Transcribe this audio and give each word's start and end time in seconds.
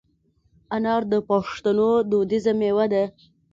انار 0.75 1.01
د 1.11 1.13
پښتنو 1.29 1.89
دودیزه 2.09 2.51
مېوه 2.59 2.85
ده. 2.93 3.03